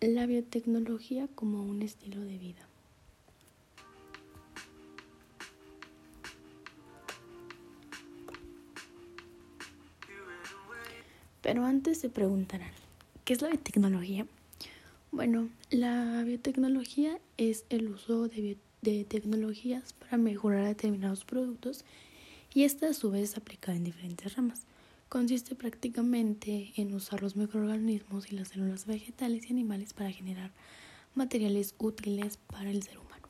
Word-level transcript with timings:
La 0.00 0.26
biotecnología 0.26 1.26
como 1.34 1.62
un 1.62 1.80
estilo 1.80 2.20
de 2.20 2.36
vida. 2.36 2.68
Pero 11.40 11.64
antes 11.64 11.98
se 11.98 12.10
preguntarán, 12.10 12.72
¿qué 13.24 13.32
es 13.32 13.40
la 13.40 13.48
biotecnología? 13.48 14.26
Bueno, 15.12 15.48
la 15.70 16.22
biotecnología 16.24 17.18
es 17.38 17.64
el 17.70 17.88
uso 17.88 18.28
de, 18.28 18.58
de 18.82 19.04
tecnologías 19.04 19.94
para 19.94 20.18
mejorar 20.18 20.66
determinados 20.66 21.24
productos 21.24 21.86
y 22.52 22.64
esta 22.64 22.88
a 22.88 22.92
su 22.92 23.10
vez 23.10 23.30
es 23.30 23.38
aplicada 23.38 23.78
en 23.78 23.84
diferentes 23.84 24.36
ramas. 24.36 24.66
Consiste 25.08 25.54
prácticamente 25.54 26.72
en 26.76 26.92
usar 26.92 27.22
los 27.22 27.36
microorganismos 27.36 28.30
y 28.30 28.34
las 28.34 28.48
células 28.48 28.86
vegetales 28.86 29.48
y 29.48 29.52
animales 29.52 29.92
para 29.94 30.10
generar 30.10 30.50
materiales 31.14 31.76
útiles 31.78 32.38
para 32.48 32.70
el 32.70 32.82
ser 32.82 32.98
humano. 32.98 33.28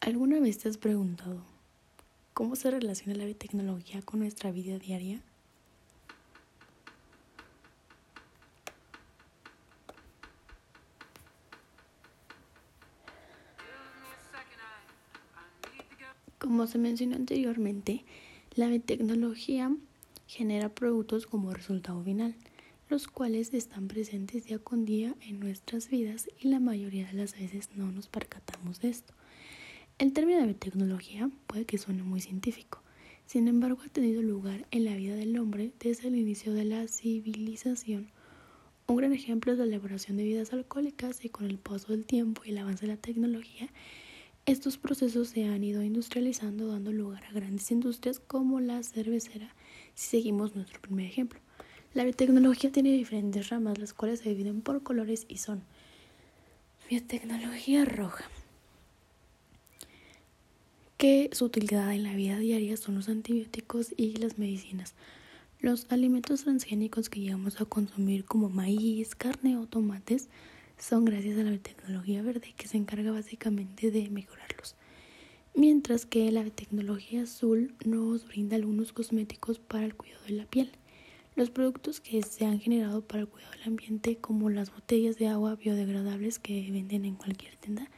¿Alguna 0.00 0.40
vez 0.40 0.58
te 0.58 0.68
has 0.70 0.78
preguntado 0.78 1.44
cómo 2.32 2.56
se 2.56 2.70
relaciona 2.70 3.14
la 3.14 3.26
biotecnología 3.26 4.00
con 4.02 4.20
nuestra 4.20 4.52
vida 4.52 4.78
diaria? 4.78 5.22
Como 16.44 16.66
se 16.66 16.76
mencionó 16.76 17.16
anteriormente, 17.16 18.04
la 18.54 18.68
biotecnología 18.68 19.74
genera 20.26 20.68
productos 20.68 21.26
como 21.26 21.54
resultado 21.54 22.04
final, 22.04 22.34
los 22.90 23.08
cuales 23.08 23.54
están 23.54 23.88
presentes 23.88 24.44
día 24.44 24.58
con 24.58 24.84
día 24.84 25.14
en 25.22 25.40
nuestras 25.40 25.88
vidas 25.88 26.28
y 26.38 26.48
la 26.48 26.60
mayoría 26.60 27.06
de 27.06 27.14
las 27.14 27.32
veces 27.32 27.70
no 27.74 27.90
nos 27.90 28.08
percatamos 28.08 28.82
de 28.82 28.90
esto. 28.90 29.14
El 29.96 30.12
término 30.12 30.40
de 30.40 30.48
biotecnología 30.48 31.30
puede 31.46 31.64
que 31.64 31.78
suene 31.78 32.02
muy 32.02 32.20
científico, 32.20 32.82
sin 33.24 33.48
embargo 33.48 33.80
ha 33.82 33.88
tenido 33.88 34.20
lugar 34.20 34.66
en 34.70 34.84
la 34.84 34.96
vida 34.96 35.14
del 35.14 35.38
hombre 35.38 35.72
desde 35.80 36.08
el 36.08 36.16
inicio 36.16 36.52
de 36.52 36.66
la 36.66 36.86
civilización. 36.88 38.10
Un 38.86 38.96
gran 38.96 39.14
ejemplo 39.14 39.52
es 39.52 39.58
la 39.58 39.64
elaboración 39.64 40.18
de 40.18 40.24
bebidas 40.24 40.52
alcohólicas 40.52 41.24
y 41.24 41.30
con 41.30 41.46
el 41.46 41.56
paso 41.56 41.92
del 41.92 42.04
tiempo 42.04 42.42
y 42.44 42.50
el 42.50 42.58
avance 42.58 42.84
de 42.84 42.92
la 42.92 43.00
tecnología 43.00 43.70
estos 44.46 44.76
procesos 44.76 45.28
se 45.28 45.44
han 45.44 45.64
ido 45.64 45.82
industrializando 45.82 46.68
dando 46.68 46.92
lugar 46.92 47.24
a 47.24 47.32
grandes 47.32 47.70
industrias 47.70 48.18
como 48.18 48.60
la 48.60 48.82
cervecera, 48.82 49.54
si 49.94 50.08
seguimos 50.08 50.54
nuestro 50.54 50.80
primer 50.80 51.06
ejemplo. 51.06 51.40
La 51.94 52.04
biotecnología 52.04 52.70
tiene 52.70 52.92
diferentes 52.92 53.48
ramas, 53.48 53.78
las 53.78 53.94
cuales 53.94 54.20
se 54.20 54.28
dividen 54.28 54.60
por 54.60 54.82
colores 54.82 55.24
y 55.28 55.38
son 55.38 55.62
biotecnología 56.90 57.84
roja, 57.84 58.24
que 60.98 61.30
su 61.32 61.46
utilidad 61.46 61.92
en 61.94 62.02
la 62.02 62.14
vida 62.14 62.38
diaria 62.38 62.76
son 62.76 62.96
los 62.96 63.08
antibióticos 63.08 63.94
y 63.96 64.16
las 64.16 64.38
medicinas. 64.38 64.94
Los 65.60 65.86
alimentos 65.90 66.42
transgénicos 66.42 67.08
que 67.08 67.20
llegamos 67.20 67.60
a 67.60 67.64
consumir 67.64 68.26
como 68.26 68.50
maíz, 68.50 69.14
carne 69.14 69.56
o 69.56 69.66
tomates 69.66 70.28
son 70.78 71.04
gracias 71.04 71.38
a 71.38 71.42
la 71.44 71.50
biotecnología 71.50 72.22
verde 72.22 72.54
que 72.56 72.68
se 72.68 72.76
encarga 72.76 73.12
básicamente 73.12 73.90
de 73.90 74.10
mejorarlos. 74.10 74.76
Mientras 75.54 76.04
que 76.04 76.30
la 76.32 76.42
biotecnología 76.42 77.22
azul 77.22 77.74
nos 77.84 78.26
brinda 78.26 78.56
algunos 78.56 78.92
cosméticos 78.92 79.58
para 79.58 79.84
el 79.84 79.94
cuidado 79.94 80.24
de 80.24 80.32
la 80.32 80.46
piel. 80.46 80.72
Los 81.36 81.50
productos 81.50 82.00
que 82.00 82.22
se 82.22 82.44
han 82.44 82.60
generado 82.60 83.02
para 83.02 83.22
el 83.22 83.28
cuidado 83.28 83.52
del 83.52 83.62
ambiente, 83.64 84.16
como 84.16 84.50
las 84.50 84.72
botellas 84.72 85.16
de 85.16 85.28
agua 85.28 85.56
biodegradables 85.56 86.38
que 86.38 86.70
venden 86.70 87.04
en 87.04 87.14
cualquier 87.14 87.56
tienda, 87.56 87.88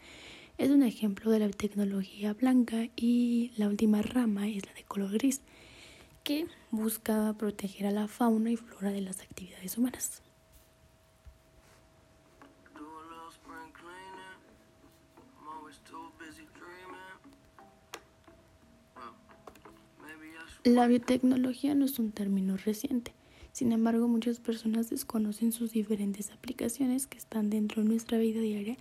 es 0.59 0.71
un 0.71 0.83
ejemplo 0.83 1.31
de 1.31 1.39
la 1.39 1.47
biotecnología 1.47 2.33
blanca 2.33 2.89
y 2.97 3.53
la 3.57 3.69
última 3.69 4.01
rama 4.01 4.49
es 4.49 4.65
la 4.67 4.73
de 4.73 4.85
color 4.85 5.13
gris, 5.13 5.43
que 6.25 6.47
busca 6.71 7.35
proteger 7.39 7.87
a 7.87 7.91
la 7.91 8.09
fauna 8.09 8.51
y 8.51 8.57
flora 8.57 8.91
de 8.91 9.03
las 9.03 9.21
actividades 9.21 9.77
humanas. 9.77 10.23
La 20.67 20.89
biotecnología 20.89 21.77
no 21.77 21.85
es 21.85 22.01
un 22.01 22.11
término 22.11 22.57
reciente, 22.57 23.13
sin 23.53 23.71
embargo 23.71 24.09
muchas 24.09 24.41
personas 24.41 24.91
desconocen 24.91 25.53
sus 25.53 25.71
diferentes 25.71 26.33
aplicaciones 26.33 27.07
que 27.07 27.19
están 27.19 27.51
dentro 27.51 27.85
de 27.85 27.89
nuestra 27.89 28.19
vida 28.19 28.41
diaria 28.41 28.77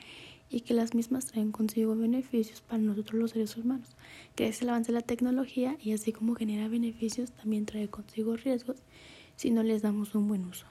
y 0.50 0.62
que 0.62 0.74
las 0.74 0.96
mismas 0.96 1.28
traen 1.28 1.52
consigo 1.52 1.96
beneficios 1.96 2.62
para 2.62 2.82
nosotros 2.82 3.22
los 3.22 3.32
seres 3.32 3.56
humanos, 3.56 3.96
es 4.36 4.64
el 4.64 4.70
avance 4.70 4.92
de 4.92 4.98
la 4.98 5.06
tecnología 5.06 5.78
y 5.80 5.92
así 5.92 6.12
como 6.12 6.34
genera 6.34 6.68
beneficios 6.70 7.34
también 7.34 7.68
trae 7.68 7.88
consigo 7.88 8.36
riesgos 8.36 8.78
si 9.36 9.52
no 9.52 9.62
les 9.62 9.84
damos 9.84 10.16
un 10.16 10.28
buen 10.28 10.44
uso. 10.46 10.66